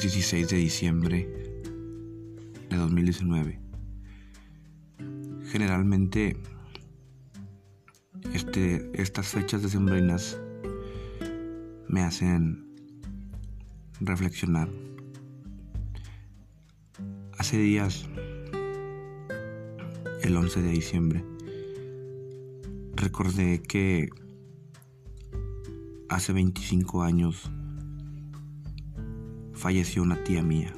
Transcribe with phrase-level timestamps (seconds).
[0.00, 1.28] es 16 de diciembre
[2.70, 3.60] de 2019.
[5.44, 6.38] Generalmente
[8.32, 10.40] este, estas fechas decembrinas
[11.86, 12.66] me hacen
[14.00, 14.70] reflexionar.
[17.36, 18.08] Hace días,
[20.22, 21.24] el 11 de diciembre,
[22.94, 24.08] recordé que
[26.08, 27.50] hace 25 años
[29.60, 30.72] falleció una tía mía.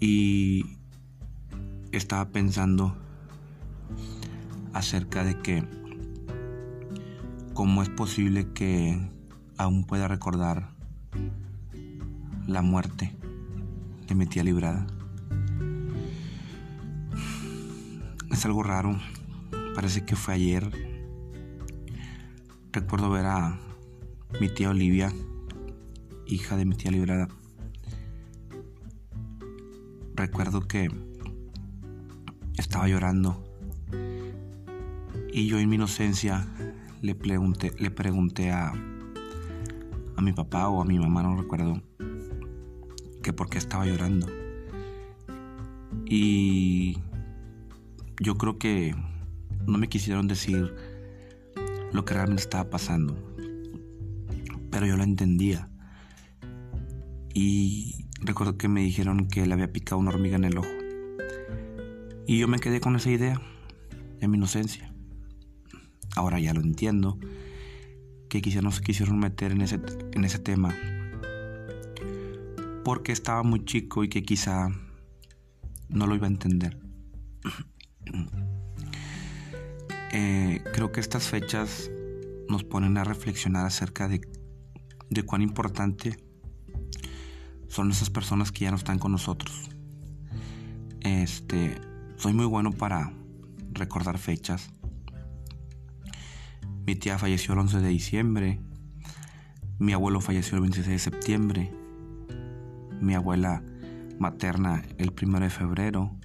[0.00, 0.64] Y
[1.92, 2.96] estaba pensando
[4.72, 5.64] acerca de que
[7.52, 8.98] cómo es posible que
[9.58, 10.70] aún pueda recordar
[12.46, 13.14] la muerte
[14.06, 14.86] de mi tía librada.
[18.30, 18.98] Es algo raro,
[19.74, 20.70] parece que fue ayer.
[22.72, 23.65] Recuerdo ver a
[24.40, 25.12] mi tía Olivia,
[26.26, 27.28] hija de mi tía Librada.
[30.14, 30.90] Recuerdo que
[32.58, 33.42] estaba llorando
[35.32, 36.46] y yo en mi inocencia
[37.00, 38.72] le pregunté, le pregunté a,
[40.16, 41.80] a mi papá o a mi mamá, no recuerdo,
[43.22, 44.26] que por qué estaba llorando.
[46.04, 46.98] Y
[48.20, 48.94] yo creo que
[49.66, 50.74] no me quisieron decir
[51.92, 53.35] lo que realmente estaba pasando
[54.76, 55.70] pero yo lo entendía.
[57.32, 60.68] Y recuerdo que me dijeron que le había picado una hormiga en el ojo.
[62.26, 63.40] Y yo me quedé con esa idea,
[64.20, 64.92] de mi inocencia.
[66.14, 67.18] Ahora ya lo entiendo,
[68.28, 69.80] que quizá no se quisieron meter en ese,
[70.12, 70.74] en ese tema,
[72.84, 74.68] porque estaba muy chico y que quizá
[75.88, 76.78] no lo iba a entender.
[80.18, 81.90] Eh, creo que estas fechas
[82.48, 84.20] nos ponen a reflexionar acerca de
[85.10, 86.16] de cuán importante
[87.68, 89.70] son esas personas que ya no están con nosotros.
[91.00, 91.80] Este,
[92.16, 93.12] soy muy bueno para
[93.72, 94.70] recordar fechas.
[96.86, 98.60] Mi tía falleció el 11 de diciembre.
[99.78, 101.72] Mi abuelo falleció el 26 de septiembre.
[103.00, 103.62] Mi abuela
[104.18, 106.16] materna el 1 de febrero.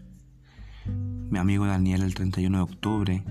[0.86, 3.24] Mi amigo Daniel el 31 de octubre.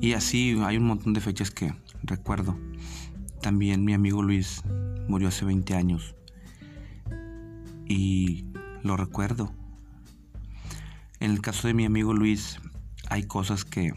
[0.00, 1.72] Y así hay un montón de fechas que
[2.02, 2.58] recuerdo.
[3.40, 4.62] También mi amigo Luis
[5.08, 6.14] murió hace 20 años
[7.86, 8.46] y
[8.82, 9.52] lo recuerdo.
[11.18, 12.58] En el caso de mi amigo Luis
[13.08, 13.92] hay cosas que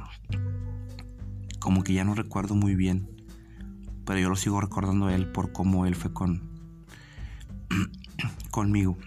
[1.59, 3.08] como que ya no recuerdo muy bien,
[4.06, 6.42] pero yo lo sigo recordando a él por cómo él fue con
[8.52, 8.97] conmigo.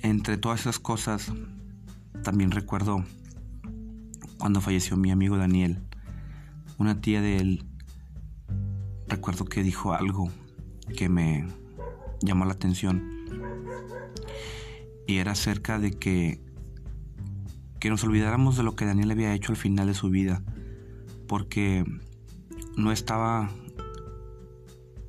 [0.00, 1.32] Entre todas esas cosas
[2.22, 3.04] también recuerdo
[4.38, 5.80] cuando falleció mi amigo Daniel,
[6.78, 7.64] una tía de él
[9.12, 10.30] recuerdo que dijo algo
[10.96, 11.46] que me
[12.22, 13.08] llamó la atención.
[15.06, 16.40] Y era acerca de que,
[17.78, 20.42] que nos olvidáramos de lo que Daniel había hecho al final de su vida.
[21.28, 21.84] Porque
[22.76, 23.50] no estaba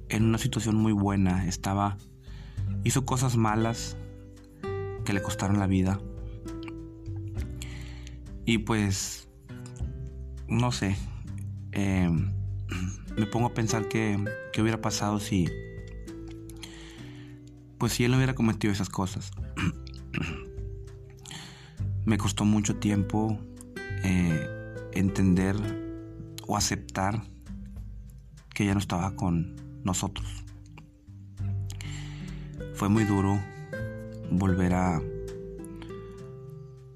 [0.10, 1.48] en una situación muy buena.
[1.48, 1.98] Estaba.
[2.84, 3.96] hizo cosas malas
[5.06, 6.00] que le costaron la vida.
[8.46, 9.30] Y pues.
[10.48, 10.98] no sé.
[11.74, 12.10] Eh,
[13.18, 14.18] me pongo a pensar qué
[14.60, 15.48] hubiera pasado si,
[17.78, 19.32] pues si él no hubiera cometido esas cosas.
[22.06, 23.40] me costó mucho tiempo
[24.04, 24.48] eh,
[24.94, 25.56] entender
[26.48, 27.24] o aceptar
[28.54, 30.28] que ya no estaba con nosotros.
[32.76, 33.40] Fue muy duro
[34.32, 35.02] volver a,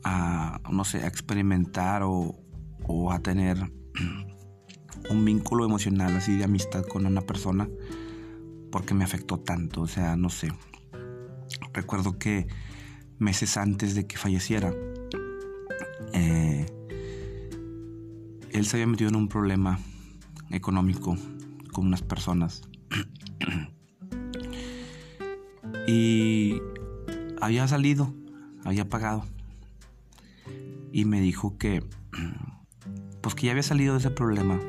[0.04, 2.36] a no sé, a experimentar o,
[2.84, 3.72] o a tener
[5.09, 7.68] un vínculo emocional así de amistad con una persona
[8.72, 10.51] porque me afectó tanto, o sea, no sé.
[11.74, 12.48] Recuerdo que
[13.18, 14.74] meses antes de que falleciera,
[16.13, 16.65] eh,
[18.51, 19.80] él se había metido en un problema
[20.51, 21.18] económico
[21.71, 22.62] con unas personas.
[25.88, 26.62] y
[27.39, 28.13] había salido,
[28.63, 29.24] había pagado.
[30.92, 31.83] Y me dijo que,
[33.21, 34.60] pues que ya había salido de ese problema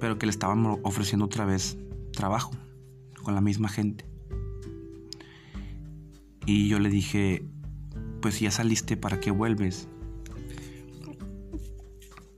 [0.00, 1.78] pero que le estaban ofreciendo otra vez
[2.12, 2.52] trabajo
[3.22, 4.04] con la misma gente.
[6.46, 7.44] Y yo le dije,
[8.22, 9.88] pues ya saliste, ¿para qué vuelves?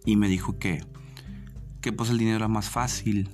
[0.04, 0.84] Y me dijo que,
[1.80, 3.30] que pues el dinero era más fácil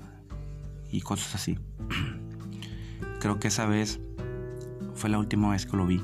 [0.90, 1.58] y cosas así.
[3.20, 4.00] Creo que esa vez
[4.94, 6.02] fue la última vez que lo vi.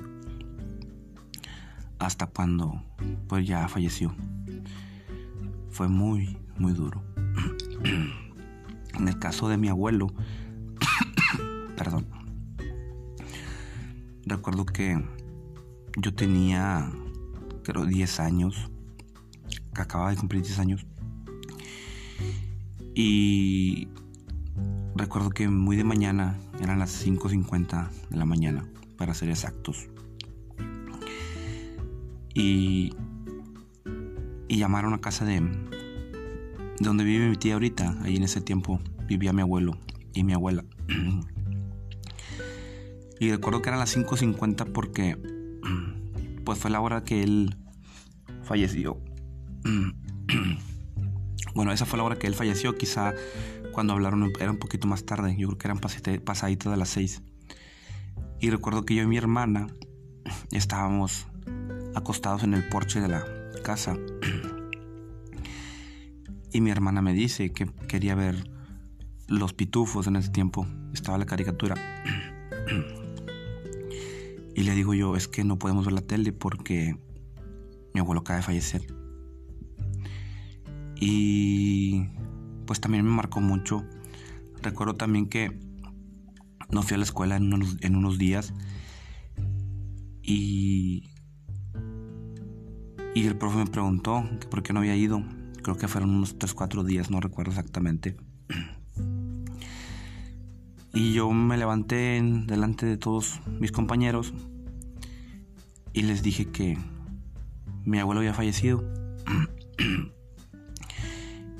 [1.99, 2.83] Hasta cuando
[3.29, 4.15] pues ya falleció.
[5.71, 7.12] Fue muy, muy duro.
[8.99, 10.09] en el caso de mi abuelo,
[11.77, 12.07] perdón,
[14.25, 15.03] recuerdo que
[15.97, 16.91] yo tenía,
[17.65, 18.71] creo, 10 años,
[19.75, 20.87] que acababa de cumplir 10 años,
[22.95, 23.89] y
[24.95, 28.65] recuerdo que muy de mañana, eran las 5.50 de la mañana,
[28.97, 29.89] para ser exactos,
[32.35, 32.95] y,
[34.49, 35.43] y llamaron a casa de,
[36.83, 39.79] donde vive mi tía ahorita, ahí en ese tiempo vivía mi abuelo
[40.15, 40.65] y mi abuela.
[43.21, 45.17] Y recuerdo que eran las 5.50 porque
[46.45, 47.57] pues fue la hora que él
[48.43, 49.01] falleció.
[51.55, 52.77] Bueno, esa fue la hora que él falleció.
[52.79, 53.13] Quizá
[53.73, 55.37] cuando hablaron era un poquito más tarde.
[55.37, 55.81] Yo creo que eran
[56.25, 57.23] pasaditas de las 6.
[58.41, 59.67] Y recuerdo que yo y mi hermana
[60.51, 61.27] estábamos
[61.95, 63.25] acostados en el porche de la
[63.63, 63.97] casa.
[66.53, 68.51] Y mi hermana me dice que quería ver
[69.27, 70.67] los pitufos en ese tiempo.
[70.93, 71.75] Estaba la caricatura.
[74.55, 76.95] Y le digo yo, es que no podemos ver la tele porque
[77.95, 78.87] mi abuelo acaba de fallecer.
[81.01, 82.05] Y
[82.67, 83.83] pues también me marcó mucho.
[84.61, 85.59] Recuerdo también que
[86.71, 87.53] no fui a la escuela en
[87.95, 88.53] unos, días
[90.23, 91.11] y,
[93.15, 95.25] y el profe me preguntó por qué no había ido.
[95.63, 98.17] Creo que fueron unos 3, 4 días, no recuerdo exactamente.
[100.95, 104.35] Y yo me levanté delante de todos mis compañeros
[105.95, 106.77] y les dije que
[107.85, 108.85] mi abuelo había fallecido.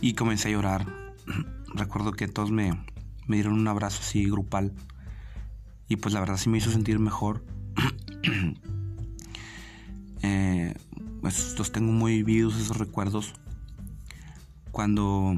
[0.01, 0.87] y comencé a llorar.
[1.75, 2.73] Recuerdo que todos me,
[3.29, 4.75] dieron un abrazo así grupal.
[5.89, 7.45] Y pues la verdad sí me hizo sentir mejor.
[10.23, 10.75] eh,
[11.21, 13.35] pues, los tengo muy vivos esos recuerdos.
[14.83, 15.37] Cuando,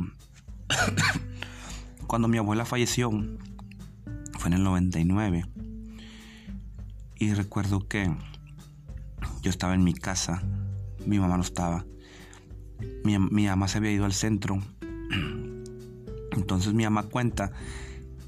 [2.07, 5.45] cuando mi abuela falleció, fue en el 99.
[7.17, 8.11] Y recuerdo que
[9.43, 10.43] yo estaba en mi casa,
[11.05, 11.85] mi mamá no estaba.
[13.05, 14.63] Mi, mamá se había ido al centro.
[16.33, 17.53] Entonces mi mamá cuenta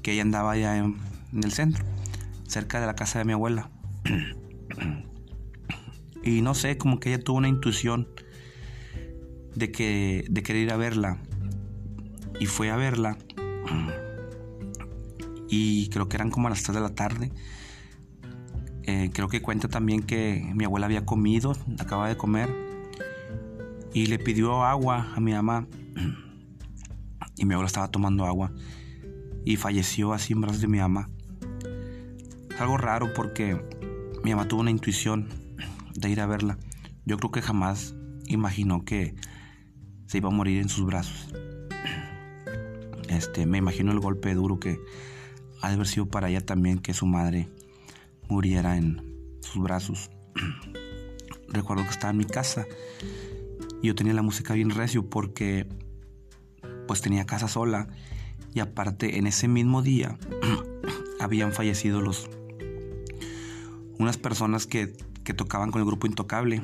[0.03, 0.99] que ella andaba allá en,
[1.33, 1.83] el centro,
[2.47, 3.71] cerca de la casa de mi abuela.
[6.23, 8.09] Y no sé, como que ella tuvo una intuición
[9.57, 11.17] de que de querer ir a verla.
[12.39, 13.17] Y fue a verla
[15.49, 17.31] y creo que eran como a las 3 de la tarde.
[18.83, 22.49] Eh, creo que cuenta también que mi abuela había comido, acaba de comer
[23.93, 25.67] y le pidió agua a mi mamá
[27.35, 28.53] y mi abuela estaba tomando agua
[29.43, 31.09] y falleció así en brazos de mi mamá.
[32.59, 33.59] Algo raro porque
[34.23, 35.27] mi mamá tuvo una intuición
[35.95, 36.57] de ir a verla.
[37.05, 37.95] Yo creo que jamás
[38.25, 39.15] imaginó que
[40.07, 41.27] se iba a morir en sus brazos.
[43.09, 44.79] Este, me imagino el golpe duro que
[45.61, 47.47] ha de haber sido para ella también que su madre
[48.27, 50.09] muriera en sus brazos.
[51.49, 52.65] Recuerdo que estaba en mi casa
[53.81, 55.67] y yo tenía la música bien recio porque
[56.87, 57.87] pues tenía casa sola
[58.53, 60.17] y aparte en ese mismo día
[61.19, 62.29] habían fallecido los
[63.99, 66.61] unas personas que, que tocaban con el grupo Intocable.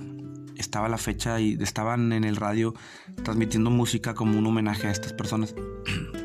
[0.58, 2.74] Estaba la fecha y estaban en el radio
[3.24, 5.56] transmitiendo música como un homenaje a estas personas.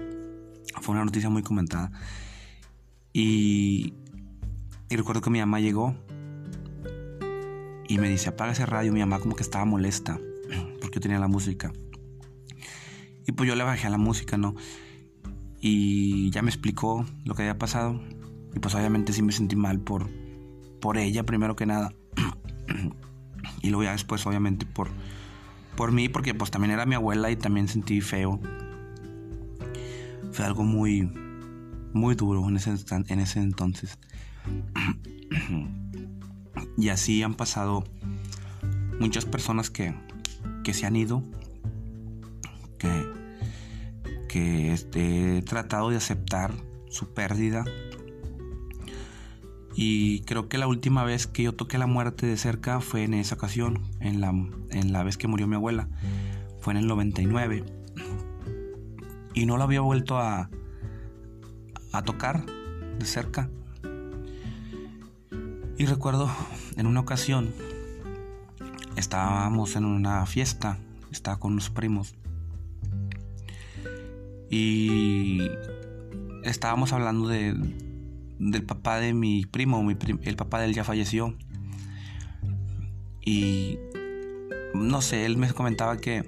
[0.80, 1.90] Fue una noticia muy comentada.
[3.12, 3.94] Y,
[4.90, 5.96] recuerdo que mi mamá llegó
[7.88, 8.92] y me dice, apaga ese radio.
[8.92, 10.18] Mi mamá como que estaba molesta
[10.80, 11.72] porque yo tenía la música.
[13.26, 14.54] Y pues yo le bajé a la música, ¿no?
[15.60, 18.00] Y ya me explicó lo que había pasado.
[18.54, 20.08] Y pues obviamente sí me sentí mal por,
[20.80, 21.92] por ella, primero que nada.
[23.62, 24.88] y luego ya después, obviamente, por,
[25.76, 28.40] por mí, porque pues también era mi abuela y también sentí feo.
[30.32, 31.10] Fue algo muy,
[31.92, 33.98] muy duro en ese, en ese entonces.
[36.76, 37.84] y así han pasado
[39.00, 39.94] muchas personas que,
[40.64, 41.22] que se han ido,
[42.78, 43.06] que,
[44.28, 46.52] que este, he tratado de aceptar
[46.90, 47.64] su pérdida.
[49.80, 53.14] Y creo que la última vez que yo toqué la muerte de cerca fue en
[53.14, 55.88] esa ocasión, en la, en la vez que murió mi abuela.
[56.58, 57.64] Fue en el 99.
[59.34, 60.50] Y no la había vuelto a,
[61.92, 62.44] a tocar
[62.98, 63.50] de cerca.
[65.76, 66.28] Y recuerdo
[66.76, 67.54] en una ocasión
[68.96, 70.78] estábamos en una fiesta,
[71.12, 72.16] estaba con unos primos
[74.50, 75.48] y
[76.42, 77.54] estábamos hablando de,
[78.38, 79.86] del papá de mi primo,
[80.22, 81.36] el papá de él ya falleció
[83.24, 83.78] y
[84.74, 86.24] no sé, él me comentaba que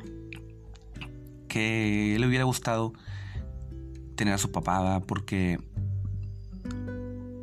[1.51, 2.93] que le hubiera gustado
[4.15, 5.59] tener a su papá, porque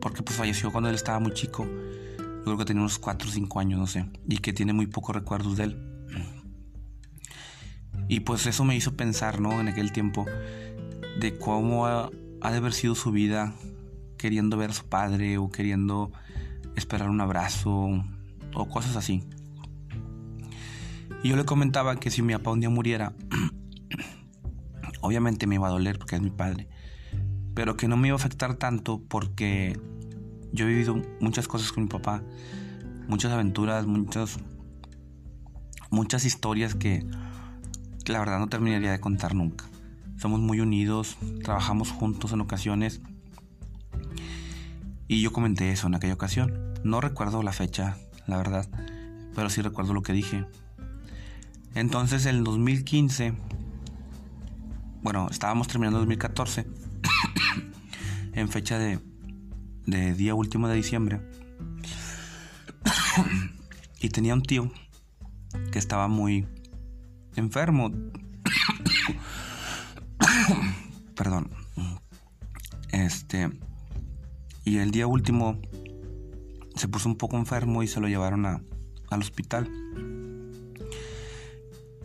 [0.02, 1.66] porque pues falleció cuando él estaba muy chico.
[1.66, 4.88] Yo creo que tenía unos 4 o 5 años, no sé, y que tiene muy
[4.88, 5.84] pocos recuerdos de él.
[8.08, 9.60] Y pues eso me hizo pensar, ¿no?
[9.60, 10.26] En aquel tiempo,
[11.20, 12.10] de cómo ha,
[12.42, 13.54] ha de haber sido su vida
[14.18, 16.12] queriendo ver a su padre o queriendo
[16.76, 18.04] esperar un abrazo
[18.54, 19.24] o cosas así.
[21.24, 23.14] Y yo le comentaba que si mi papá un día muriera,
[25.02, 26.68] obviamente me iba a doler porque es mi padre,
[27.54, 29.80] pero que no me iba a afectar tanto porque
[30.52, 32.22] yo he vivido muchas cosas con mi papá,
[33.08, 34.38] muchas aventuras, muchas,
[35.90, 37.06] muchas historias que
[38.06, 39.66] la verdad no terminaría de contar nunca.
[40.18, 43.02] Somos muy unidos, trabajamos juntos en ocasiones.
[45.08, 46.74] Y yo comenté eso en aquella ocasión.
[46.84, 47.98] No recuerdo la fecha,
[48.28, 48.68] la verdad,
[49.36, 50.46] pero sí recuerdo lo que dije.
[51.76, 53.34] Entonces, en 2015,
[55.02, 56.68] bueno, estábamos terminando 2014,
[58.34, 59.00] en fecha de,
[59.86, 61.22] de día último de diciembre,
[64.02, 64.72] y tenía un tío
[65.72, 66.48] que estaba muy
[67.36, 67.92] enfermo.
[71.16, 71.50] Perdón.
[72.92, 73.50] Este.
[74.68, 75.62] Y el día último
[76.76, 78.62] se puso un poco enfermo y se lo llevaron a,
[79.10, 79.72] al hospital.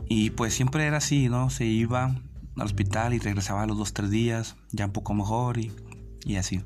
[0.07, 1.51] Y pues siempre era así, ¿no?
[1.51, 2.15] Se iba
[2.57, 5.73] al hospital y regresaba a los dos, tres días, ya un poco mejor y,
[6.25, 6.63] y así.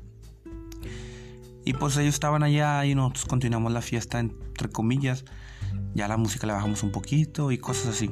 [1.65, 5.25] Y pues ellos estaban allá y nosotros continuamos la fiesta entre comillas.
[5.95, 8.11] Ya la música le bajamos un poquito y cosas así.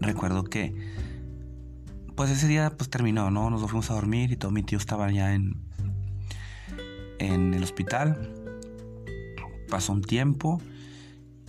[0.00, 0.72] Recuerdo que
[2.14, 3.50] pues ese día pues terminó, ¿no?
[3.50, 5.73] Nos fuimos a dormir y todo mi tío estaba ya en
[7.18, 8.32] en el hospital.
[9.68, 10.60] Pasó un tiempo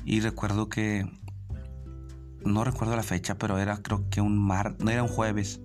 [0.06, 1.06] y recuerdo que
[2.44, 5.60] no recuerdo la fecha, pero era creo que un mar, no era un jueves.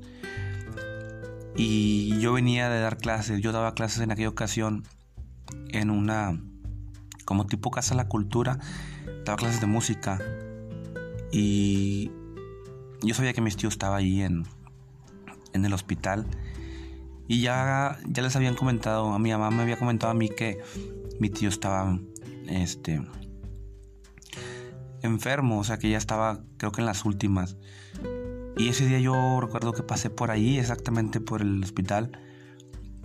[1.57, 4.85] Y yo venía de dar clases, yo daba clases en aquella ocasión
[5.69, 6.41] en una
[7.25, 8.59] como tipo casa de la cultura,
[9.25, 10.19] daba clases de música
[11.33, 12.11] y
[13.03, 14.45] yo sabía que mi tío estaba ahí en,
[15.53, 16.27] en el hospital
[17.31, 20.59] y ya, ya les habían comentado, a mi mamá me había comentado a mí que
[21.21, 21.97] mi tío estaba
[22.49, 23.01] este
[25.03, 27.57] enfermo, o sea que ya estaba creo que en las últimas.
[28.57, 32.19] Y ese día yo recuerdo que pasé por ahí, exactamente por el hospital,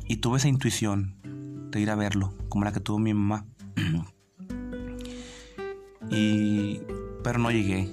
[0.08, 1.20] y tuve esa intuición
[1.70, 3.46] de ir a verlo, como la que tuvo mi mamá.
[6.10, 6.82] y
[7.24, 7.92] pero no llegué.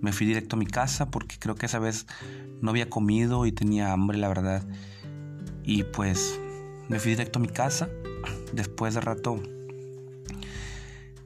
[0.00, 2.08] Me fui directo a mi casa porque creo que esa vez
[2.60, 4.64] no había comido y tenía hambre, la verdad.
[5.64, 6.38] Y pues
[6.88, 7.88] me fui directo a mi casa.
[8.52, 9.42] Después de rato,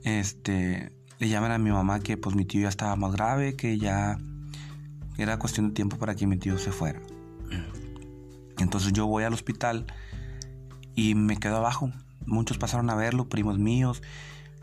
[0.04, 3.78] este, le llaman a mi mamá que pues mi tío ya estaba más grave, que
[3.78, 4.18] ya
[5.18, 7.00] era cuestión de tiempo para que mi tío se fuera.
[8.58, 9.86] Entonces yo voy al hospital
[10.94, 11.90] y me quedo abajo.
[12.24, 14.02] Muchos pasaron a verlo, primos míos,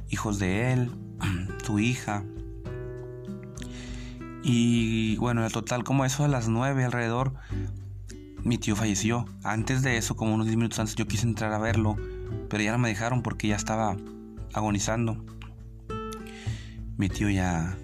[0.09, 0.91] hijos de él,
[1.65, 2.23] su hija.
[4.43, 7.33] Y bueno, en total como eso a las nueve alrededor,
[8.43, 9.25] mi tío falleció.
[9.43, 11.95] Antes de eso, como unos 10 minutos antes, yo quise entrar a verlo,
[12.49, 13.97] pero ya no me dejaron porque ya estaba
[14.53, 15.23] agonizando
[16.97, 17.77] mi tío ya,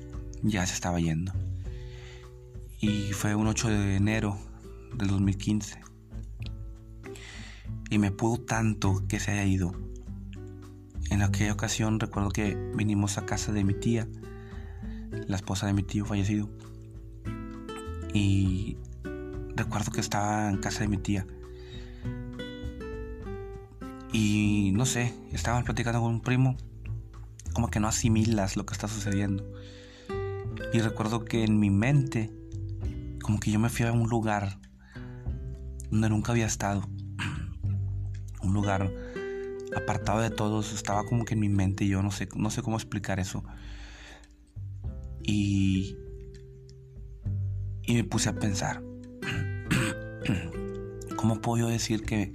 [0.44, 1.34] ya se estaba yendo.
[2.80, 4.38] Y fue un 8 de enero
[4.96, 5.82] del 2015.
[7.90, 9.74] Y me pudo tanto que se haya ido.
[11.10, 14.08] En aquella ocasión recuerdo que vinimos a casa de mi tía,
[15.28, 16.50] la esposa de mi tío fallecido.
[18.14, 18.78] Y
[19.60, 21.26] recuerdo que estaba en casa de mi tía.
[24.12, 26.58] Y no sé, estaban platicando con un primo
[27.54, 29.46] como que no asimilas lo que está sucediendo.
[30.74, 32.32] Y recuerdo que en mi mente,
[33.22, 34.60] como que yo me fui a un lugar
[35.90, 36.88] donde nunca había estado.
[38.42, 38.90] Un lugar
[39.76, 42.78] apartado de todos, estaba como que en mi mente, yo no sé, no sé cómo
[42.78, 43.44] explicar eso.
[45.22, 45.98] Y,
[47.84, 48.82] y me puse a pensar,
[51.20, 52.32] ¿cómo puedo yo decir que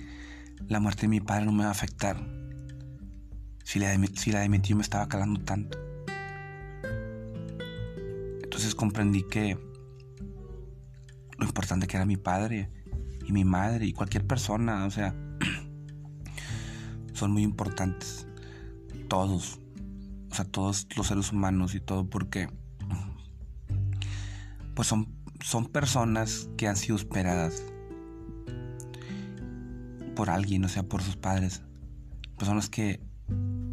[0.69, 2.23] la muerte de mi padre no me va a afectar?
[3.65, 5.79] si la, de, si la de mi tío me estaba calando tanto.
[8.43, 9.59] Entonces comprendí que
[11.39, 12.71] lo importante que era mi padre
[13.27, 15.15] y mi madre y cualquier persona, o sea,
[17.15, 18.27] son muy importantes.
[19.09, 19.61] Todos,
[20.31, 22.51] o sea, todos los seres humanos y todo, porque
[24.75, 25.09] pues son,
[25.41, 27.63] son personas que han sido esperadas
[30.15, 31.63] por alguien, o sea, por sus padres.
[32.37, 33.01] Personas que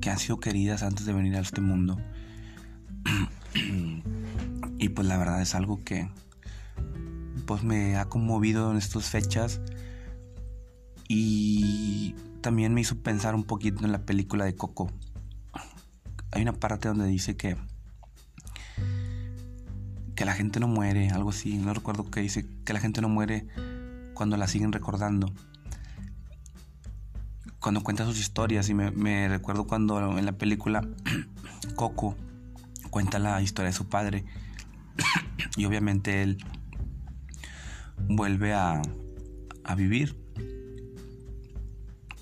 [0.01, 1.97] que han sido queridas antes de venir a este mundo.
[4.79, 6.09] y pues la verdad es algo que
[7.45, 9.59] pues me ha conmovido en estas fechas
[11.07, 14.91] Y también me hizo pensar un poquito en la película de Coco.
[16.31, 17.57] Hay una parte donde dice que
[20.15, 23.09] que la gente no muere, algo así, no recuerdo que dice que la gente no
[23.09, 23.47] muere
[24.13, 25.33] cuando la siguen recordando.
[27.61, 30.81] Cuando cuenta sus historias y me, recuerdo cuando en la película
[31.75, 32.15] Coco
[32.89, 34.25] cuenta la historia de su padre
[35.55, 36.43] y obviamente él
[38.09, 38.81] vuelve a,
[39.63, 40.17] a vivir.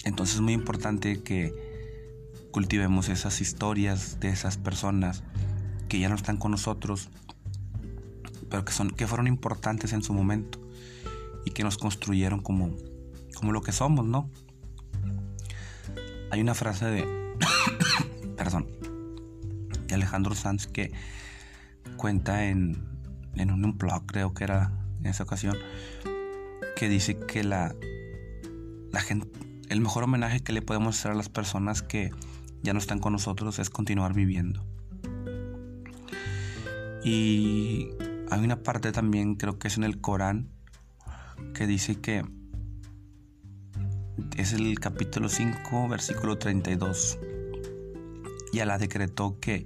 [0.03, 1.53] Entonces es muy importante que
[2.51, 5.23] cultivemos esas historias de esas personas
[5.87, 7.09] que ya no están con nosotros,
[8.49, 10.59] pero que, son, que fueron importantes en su momento
[11.45, 12.75] y que nos construyeron como,
[13.35, 14.29] como lo que somos, ¿no?
[16.31, 17.35] Hay una frase de,
[18.37, 18.67] perdón,
[19.87, 20.91] de Alejandro Sanz que
[21.97, 22.85] cuenta en,
[23.35, 25.57] en un blog, creo que era en esa ocasión,
[26.75, 27.75] que dice que la,
[28.91, 29.27] la gente,
[29.69, 32.11] el mejor homenaje que le podemos hacer a las personas que
[32.61, 34.63] ya no están con nosotros es continuar viviendo.
[37.03, 37.89] Y
[38.29, 40.49] hay una parte también, creo que es en el Corán,
[41.53, 42.23] que dice que
[44.37, 47.19] es el capítulo 5, versículo 32.
[48.51, 49.65] Y Allah decretó que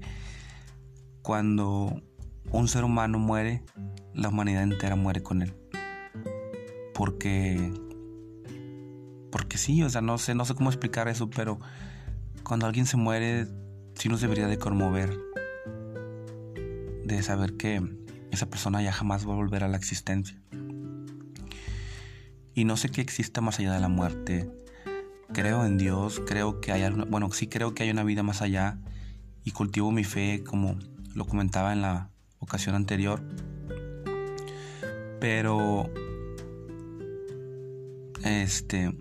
[1.22, 2.02] cuando
[2.52, 3.64] un ser humano muere,
[4.14, 5.54] la humanidad entera muere con él.
[6.94, 7.72] Porque
[9.32, 11.60] porque sí, o sea, no sé, no sé cómo explicar eso, pero
[12.44, 13.48] cuando alguien se muere,
[13.96, 15.18] sí nos debería de conmover.
[17.04, 17.82] De saber que
[18.30, 20.40] esa persona ya jamás va a volver a la existencia.
[22.54, 24.50] Y no sé qué exista más allá de la muerte.
[25.34, 28.78] Creo en Dios, creo que hay bueno, sí creo que hay una vida más allá
[29.44, 30.78] y cultivo mi fe como
[31.16, 33.22] lo comentaba en la ocasión anterior.
[35.20, 35.90] Pero
[38.24, 38.94] este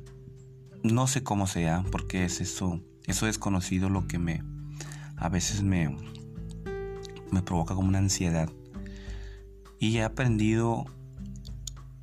[0.82, 4.42] no sé cómo sea, porque es eso, eso desconocido lo que me,
[5.16, 5.96] a veces me,
[7.30, 8.50] me provoca como una ansiedad.
[9.78, 10.86] Y he aprendido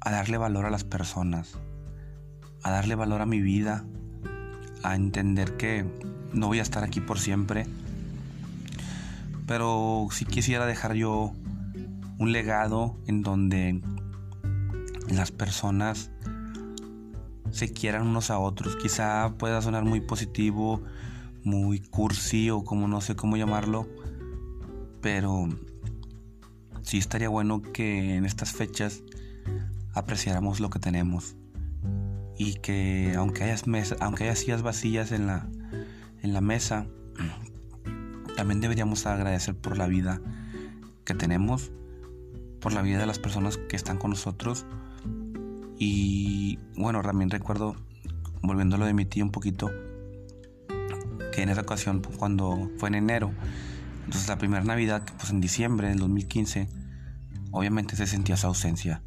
[0.02, 1.58] a darle valor a las personas,
[2.64, 3.86] a darle valor a mi vida,
[4.84, 5.86] a entender que
[6.34, 7.66] no voy a estar aquí por siempre,
[9.46, 11.34] pero si quisiera dejar yo
[12.20, 13.82] un legado en donde
[15.10, 16.12] las personas
[17.52, 18.76] se quieran unos a otros.
[18.76, 20.84] Quizá pueda sonar muy positivo,
[21.44, 23.88] muy cursi o como no sé cómo llamarlo,
[25.02, 25.48] pero
[26.82, 29.02] sí estaría bueno que en estas fechas
[29.94, 31.36] apreciáramos lo que tenemos
[32.38, 33.56] y que aunque haya,
[34.00, 35.48] aunque sillas vacías en la,
[36.22, 36.88] en la mesa,
[38.36, 40.22] también deberíamos agradecer por la vida
[41.04, 41.72] que tenemos,
[42.62, 44.66] por la vida de las personas que están con nosotros
[45.78, 47.76] y bueno, también recuerdo,
[48.42, 49.72] volviendo a lo de mi tío un poquito,
[51.32, 53.32] que en esa ocasión, pues, cuando fue en enero,
[54.06, 56.68] entonces la primera Navidad, pues en diciembre del 2015,
[57.52, 59.02] obviamente se sentía su ausencia.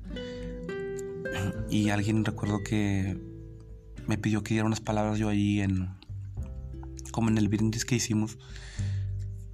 [1.73, 3.19] Y alguien recuerdo que
[4.07, 5.89] me pidió que diera unas palabras yo ahí en,
[7.13, 8.37] como en el brindis que hicimos.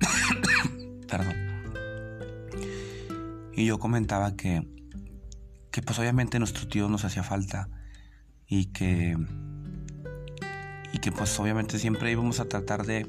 [1.09, 1.37] Perdón.
[3.55, 4.67] Y yo comentaba que
[5.71, 7.69] que pues obviamente nuestro tío nos hacía falta
[8.49, 9.17] y que
[10.93, 13.07] y que pues obviamente siempre íbamos a tratar de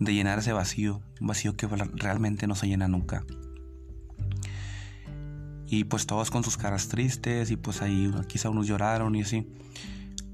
[0.00, 3.22] de llenar ese vacío, un vacío que realmente no se llena nunca.
[5.72, 9.48] Y pues todos con sus caras tristes y pues ahí quizá unos lloraron y así.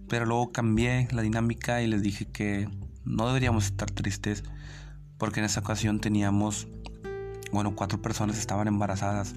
[0.08, 2.68] Pero luego cambié la dinámica y les dije que
[3.04, 4.42] no deberíamos estar tristes
[5.16, 6.66] porque en esa ocasión teníamos,
[7.52, 9.36] bueno, cuatro personas estaban embarazadas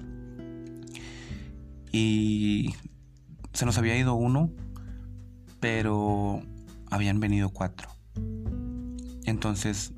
[1.92, 2.74] y
[3.52, 4.50] se nos había ido uno,
[5.60, 6.42] pero
[6.90, 7.88] habían venido cuatro.
[9.24, 9.92] Entonces,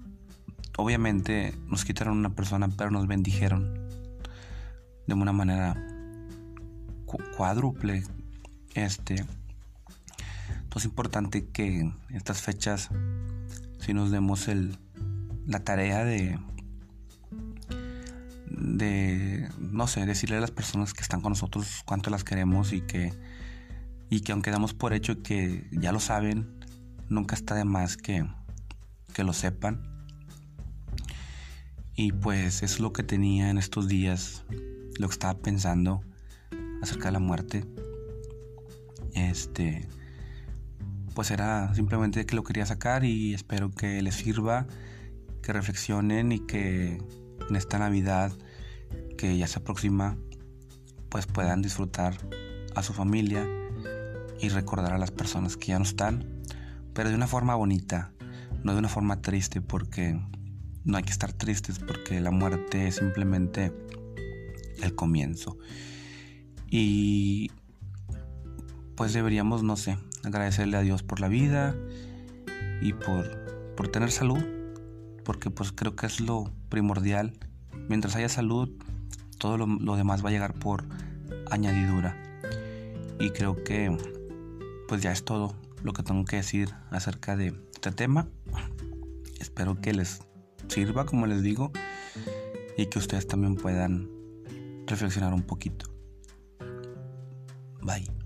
[0.76, 3.88] obviamente nos quitaron una persona, pero nos bendijeron
[5.06, 5.93] de una manera
[7.36, 8.04] cuádruple.
[8.74, 12.90] Este, entonces es importante que estas fechas
[13.78, 14.78] si nos demos el,
[15.46, 16.38] la tarea de
[18.56, 22.80] de, no sé, decirle a las personas que están con nosotros cuánto las queremos y
[22.80, 23.12] que,
[24.10, 26.48] y que aunque damos por hecho que ya lo saben,
[27.08, 28.26] nunca está de más que,
[29.12, 29.82] que lo sepan.
[31.94, 34.44] Y pues es lo que tenía en estos días,
[34.98, 36.02] lo que estaba pensando
[36.84, 37.64] acerca de la muerte.
[39.14, 39.86] Este,
[41.14, 44.66] pues era simplemente que lo quería sacar y espero que les sirva,
[45.42, 46.98] que reflexionen y que
[47.48, 48.32] en esta Navidad
[49.16, 50.16] que ya se aproxima,
[51.08, 52.16] pues puedan disfrutar
[52.74, 53.46] a su familia
[54.40, 56.42] y recordar a las personas que ya no están,
[56.92, 58.12] pero de una forma bonita,
[58.62, 60.20] no de una forma triste porque
[60.84, 63.72] no hay que estar tristes porque la muerte es simplemente
[64.82, 65.56] el comienzo.
[66.76, 67.52] Y
[68.96, 71.72] pues deberíamos, no sé, agradecerle a Dios por la vida
[72.82, 74.42] y por, por tener salud,
[75.24, 77.32] porque pues creo que es lo primordial.
[77.88, 78.70] Mientras haya salud,
[79.38, 80.82] todo lo, lo demás va a llegar por
[81.48, 82.20] añadidura.
[83.20, 83.96] Y creo que
[84.88, 88.26] pues ya es todo lo que tengo que decir acerca de este tema.
[89.38, 90.22] Espero que les
[90.66, 91.70] sirva, como les digo,
[92.76, 94.10] y que ustedes también puedan
[94.88, 95.93] reflexionar un poquito.
[97.84, 98.23] バイ。